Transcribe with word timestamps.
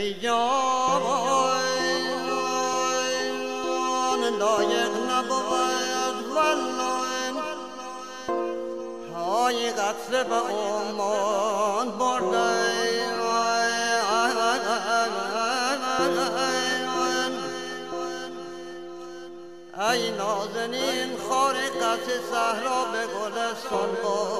ای 0.00 0.14
لایق 4.38 4.90
والله 6.34 7.34
های 9.14 9.70
قطره 9.70 10.24
به 10.24 10.40
ای 19.90 20.10
نازنین 20.10 21.16
خارقت 21.28 22.06
صحرا 22.30 22.84
به 22.84 23.06
گلستان 23.06 23.90
برده 24.02 24.39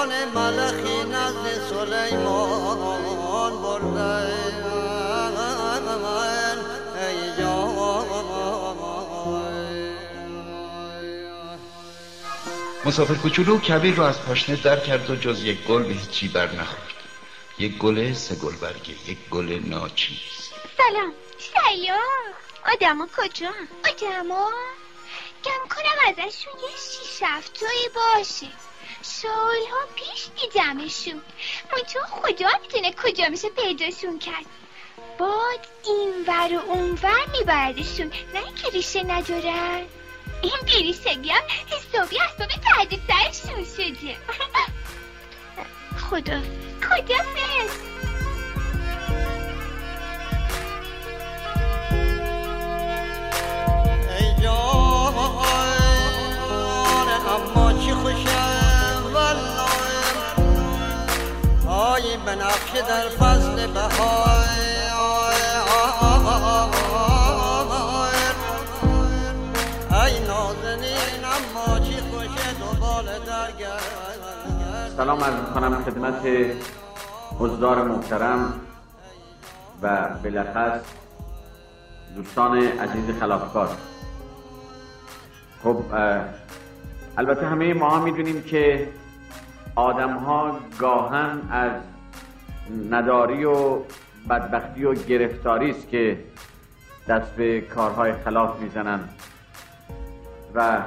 ران 0.00 0.24
ملخی 0.24 1.04
نزد 1.04 1.68
سلیمان 1.70 3.62
برده 3.62 4.30
مسافر 12.84 13.14
کوچولو 13.14 13.58
کبیر 13.58 13.94
رو 13.94 14.02
از 14.02 14.22
پاشنه 14.22 14.56
در 14.56 14.80
کرد 14.80 15.10
و 15.10 15.16
جز 15.16 15.44
یک 15.44 15.64
گل 15.64 15.82
به 15.82 15.94
هیچی 15.94 16.28
بر 16.28 16.52
نخورد. 16.52 16.94
یک 17.58 17.78
گل 17.78 18.12
سه 18.12 18.34
گل 18.34 18.56
برگه 18.56 19.10
یک 19.10 19.18
گل 19.30 19.60
ناچیز. 19.64 20.18
سلام. 20.76 21.12
سلام 21.54 22.34
آدما 22.74 23.08
کجا؟ 23.16 23.50
آدما؟ 23.84 24.50
کم 25.44 25.68
کنم 25.76 25.98
ازشون 26.08 26.52
یه 26.62 26.76
شیش 26.76 27.22
هفتایی 27.22 27.88
باشه. 27.94 28.69
سالها 29.02 29.78
پیش 29.94 30.28
دیدمشون 30.40 31.22
تو 31.92 31.98
خدا 32.06 32.48
می‌تونه 32.62 32.92
کجا 32.92 33.28
میشه 33.28 33.48
پیداشون 33.48 34.18
کرد. 34.18 34.46
باد 35.18 35.66
این 35.86 36.24
ور 36.26 36.56
و 36.56 36.70
اون 36.70 36.98
ور 37.02 37.26
میبردشون. 37.38 38.06
نه 38.34 38.54
که 38.62 38.70
ریشه 38.72 39.02
ندارن. 39.02 39.82
این 40.42 40.60
بیریشگی 40.66 41.30
هم 41.30 41.42
حسابی 41.66 42.18
حساب 42.18 42.48
تحت 42.48 42.88
سرشون 43.08 43.64
شده. 43.64 44.16
خدا. 46.10 46.40
خدا 46.82 47.24
بنفشه 62.30 62.82
در 62.88 63.08
فصل 63.08 63.66
بهای 63.66 64.80
سلام 74.96 75.24
عرض 75.24 75.54
کنم 75.54 75.84
خدمت 75.84 76.26
حضار 77.38 77.84
محترم 77.84 78.60
و 79.82 80.08
بلخص 80.22 80.80
دوستان 82.16 82.58
عزیز 82.58 83.18
خلافکار 83.20 83.68
خب 85.64 85.82
البته 87.16 87.46
همه 87.46 87.74
ما 87.74 88.00
می‌دونیم 88.00 88.42
که 88.42 88.88
آدم 89.74 90.16
ها 90.16 90.58
گاهن 90.78 91.40
از 91.50 91.72
نداری 92.90 93.44
و 93.44 93.78
بدبختی 94.30 94.84
و 94.84 94.94
گرفتاری 94.94 95.70
است 95.70 95.88
که 95.88 96.18
دست 97.08 97.36
به 97.36 97.60
کارهای 97.60 98.12
خلاف 98.12 98.60
می‌زنن. 98.60 99.00
و 100.54 100.78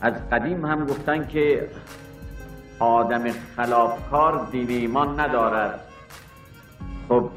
از 0.00 0.12
قدیم 0.32 0.64
هم 0.64 0.86
گفتن 0.86 1.26
که 1.26 1.68
آدم 2.78 3.30
خلافکار 3.56 4.46
دین 4.50 4.70
ایمان 4.70 5.20
ندارد. 5.20 5.80
خب 7.08 7.30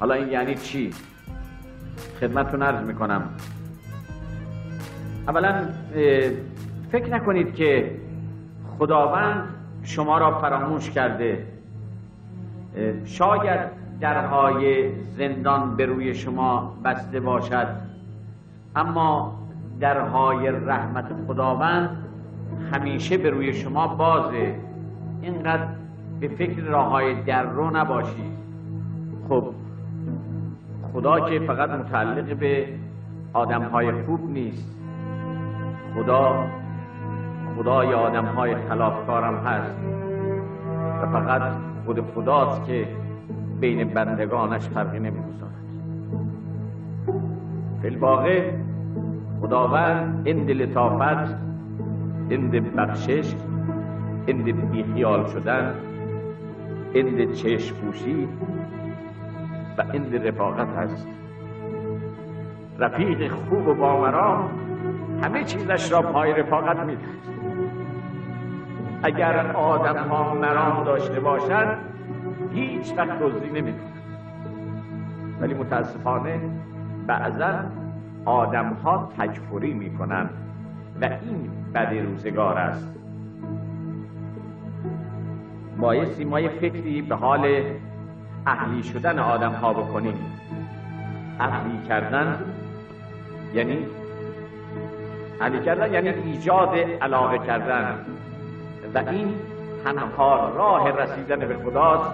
حالا 0.00 0.14
این 0.14 0.28
یعنی 0.28 0.54
چی؟ 0.54 0.94
خدمتتون 2.20 2.62
عرض 2.62 2.84
می‌کنم. 2.84 3.28
اولا 5.28 5.68
فکر 6.92 7.06
نکنید 7.06 7.54
که 7.54 8.00
خداوند 8.78 9.54
شما 9.82 10.18
را 10.18 10.40
فراموش 10.40 10.90
کرده. 10.90 11.46
شاید 13.04 13.60
درهای 14.00 14.90
زندان 15.16 15.76
به 15.76 15.86
روی 15.86 16.14
شما 16.14 16.76
بسته 16.84 17.20
باشد 17.20 17.66
اما 18.76 19.34
درهای 19.80 20.50
رحمت 20.50 21.06
خداوند 21.26 22.04
همیشه 22.72 23.18
به 23.18 23.30
روی 23.30 23.52
شما 23.52 23.86
بازه. 23.86 24.54
اینقدر 25.22 25.66
به 26.20 26.28
فکر 26.28 26.62
راه 26.62 26.88
های 26.88 27.22
در 27.22 27.42
رو 27.42 27.76
نباشید 27.76 28.32
خب 29.28 29.44
خدا 30.92 31.20
که 31.20 31.40
فقط 31.40 31.70
متعلق 31.70 32.36
به 32.36 32.66
آدم 33.32 33.62
های 33.62 33.92
خوب 33.92 34.30
نیست. 34.30 34.76
خدا 35.94 36.46
خدای 37.56 37.94
آدم 37.94 38.24
های 38.24 38.54
خلافکارم 38.54 39.36
هست. 39.36 39.99
و 41.02 41.06
فقط 41.06 41.42
خود 41.86 42.00
خداست 42.14 42.64
که 42.64 42.88
بین 43.60 43.88
بندگانش 43.88 44.68
فرقی 44.68 44.98
نمی‌گذارد. 44.98 45.50
فی 47.82 47.88
الواقع 47.88 48.52
خداوند 49.40 50.22
این 50.24 50.46
لطافت 50.50 51.36
این 52.28 52.50
بخشش 52.50 53.34
این 54.26 54.70
بیخیال 54.70 55.26
شدن 55.26 55.74
این 56.94 57.32
چشم 57.32 57.76
پوشی 57.76 58.28
و 59.78 59.84
این 59.92 60.12
رفاقت 60.12 60.68
هست 60.68 61.08
رفیق 62.78 63.32
خوب 63.32 63.68
و 63.68 63.74
باورا 63.74 64.50
همه 65.22 65.44
چیزش 65.44 65.92
را 65.92 66.02
پای 66.02 66.32
رفاقت 66.32 66.80
میده 66.84 67.00
اگر 69.02 69.52
آدم 69.52 70.08
ها 70.08 70.34
مرام 70.34 70.84
داشته 70.84 71.20
باشند 71.20 71.78
هیچ 72.52 72.94
وقت 72.96 73.18
دزدی 73.18 73.48
نمیده 73.60 73.78
ولی 75.40 75.54
متاسفانه 75.54 76.40
بعضا 77.06 77.54
آدم 78.24 78.72
ها 78.84 79.12
تکفری 79.18 79.72
می‌کنند 79.72 80.30
و 81.00 81.04
این 81.04 81.50
بد 81.74 81.94
روزگار 81.94 82.58
است. 82.58 82.94
بایستی 85.78 86.24
ما 86.24 86.40
یه 86.40 86.48
فکری 86.48 87.02
به 87.02 87.14
حال 87.14 87.62
اهلی 88.46 88.82
شدن 88.82 89.18
آدم 89.18 89.52
ها 89.52 89.72
بکنیم. 89.72 90.14
اهلی 91.40 91.78
کردن 91.88 92.38
یعنی 93.54 93.78
اهلی 95.40 95.60
کردن 95.60 95.92
یعنی 95.92 96.08
ایجاد 96.08 96.74
علاقه 97.00 97.38
کردن. 97.38 97.98
و 98.94 98.98
این 98.98 99.34
تنها 99.84 100.48
راه 100.48 100.90
رسیدن 100.90 101.38
به 101.38 101.56
خداست 101.56 102.10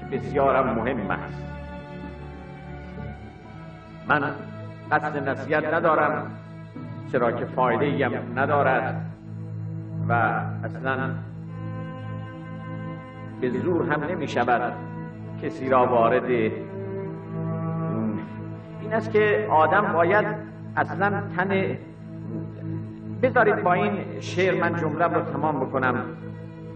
که 0.00 0.06
بسیارم 0.16 0.74
مهم 0.74 1.10
است. 1.10 1.42
من 4.08 4.22
قصد 4.92 5.28
نصیحت 5.28 5.74
ندارم 5.74 6.30
چرا 7.12 7.32
که 7.32 7.44
فایده 7.44 8.06
هم 8.06 8.38
ندارد 8.38 9.10
و 10.08 10.12
اصلا 10.64 11.10
به 13.40 13.50
زور 13.50 13.92
هم 13.92 14.04
نمی 14.04 14.28
شود 14.28 14.72
کسی 15.42 15.68
را 15.68 15.86
وارد 15.86 16.24
این 16.24 16.52
است 18.92 19.12
که 19.12 19.46
آدم 19.50 19.92
باید 19.92 20.26
اصلا 20.76 21.22
تن 21.36 21.78
بذارید 23.22 23.62
با 23.62 23.72
این 23.72 24.20
شعر 24.20 24.60
من 24.60 24.80
جمله 24.80 25.04
رو 25.04 25.20
تمام 25.20 25.60
بکنم. 25.60 26.04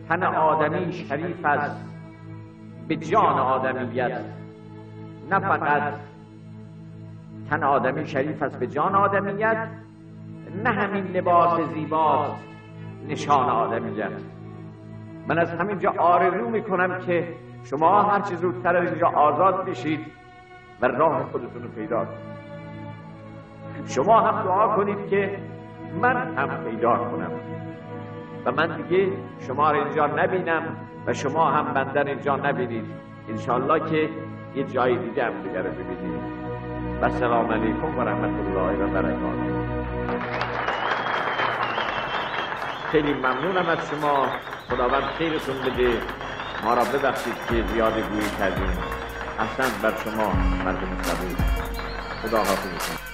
تن 0.08 0.22
آدمی 0.22 0.92
شریف 0.92 1.44
است 1.44 1.84
به 2.88 2.96
جان 2.96 3.38
آدمیت. 3.38 4.20
نه 5.30 5.38
فقط 5.38 5.92
تن 7.50 7.62
آدمی 7.62 8.06
شریف 8.06 8.42
است 8.42 8.58
به 8.58 8.66
جان 8.66 8.94
آدمیت. 8.94 9.68
نه 10.64 10.70
همین 10.70 11.04
لباس 11.04 11.60
زیباست 11.74 12.44
نشان 13.08 13.48
آدمیت. 13.48 14.10
من 15.28 15.38
از 15.38 15.50
همینجا 15.50 15.94
آرزو 15.98 16.48
می‌کنم 16.48 16.98
که 16.98 17.28
شما 17.64 18.02
هر 18.02 18.20
چه 18.20 18.36
زودتر 18.36 18.76
از 18.76 18.90
اینجا 18.90 19.08
آزاد 19.08 19.64
بشید 19.64 20.00
و 20.80 20.86
راه 20.86 21.24
خودتون 21.32 21.62
رو 21.62 21.68
پیدا 21.68 21.96
کنید. 22.04 22.30
شما 23.86 24.20
هم 24.20 24.44
دعا 24.44 24.76
کنید 24.76 25.08
که 25.08 25.38
من 26.02 26.34
هم 26.36 26.64
پیدا 26.64 26.96
کنم. 26.96 27.30
و 28.44 28.52
من 28.52 28.76
دیگه 28.76 29.12
شما 29.46 29.70
رو 29.70 29.84
اینجا 29.84 30.06
نبینم 30.06 30.62
و 31.06 31.14
شما 31.14 31.50
هم 31.50 31.74
بندر 31.74 32.04
اینجا 32.04 32.36
نبینید. 32.36 32.84
انشالله 33.28 33.90
که 33.90 34.08
یه 34.54 34.64
جای 34.64 34.96
دیگه 34.96 35.24
هم 35.24 35.42
دیگر 35.42 35.62
رو 35.62 35.70
ببینید. 35.70 36.22
و 37.02 37.10
سلام 37.10 37.52
علیکم 37.52 37.98
و 37.98 38.00
رحمت 38.00 38.46
الله 38.46 38.84
و 38.84 38.88
برکاته. 38.88 39.70
خیلی 42.92 43.14
ممنونم 43.14 43.68
از 43.68 43.78
شما. 43.90 44.26
خداوند 44.70 45.02
خیرتون 45.02 45.54
بده. 45.66 45.92
ما 46.64 46.74
را 46.74 46.82
ببخشید 46.84 47.34
که 47.48 47.62
زیاد 47.74 47.92
گویی 47.92 48.30
کردیم. 48.38 48.78
احسن 49.38 49.82
بر 49.82 49.92
شما 50.04 50.32
مردم 50.64 51.02
صبور 51.02 51.36
خدا 52.22 52.38
حافظتون 52.38 53.09